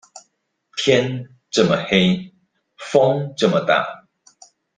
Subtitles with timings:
[0.77, 2.33] 天這麼黑，
[2.79, 4.07] 風這麼大